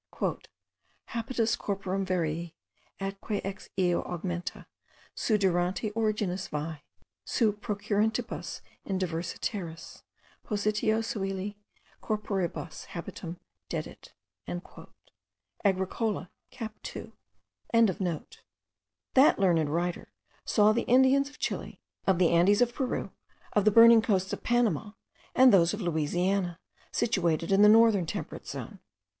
[1.09, 2.55] "Habitus corporum varii;
[2.99, 4.65] atque ex eo argumenta,
[5.13, 6.81] seu durante originis vi,
[7.23, 10.01] seu procurrentibus in diversa terris,
[10.43, 11.55] positio coeli
[12.01, 13.37] corporibus habitum
[13.69, 14.11] dedit."
[15.63, 17.13] Agricola, cap 2.)
[19.13, 20.11] That learned writer
[20.43, 23.11] saw the Indians of Chile, of the Andes of Peru,
[23.53, 24.93] of the burning coasts of Panama,
[25.35, 26.57] and those of Louisiana,
[26.91, 28.79] situated in the northern temperate zone.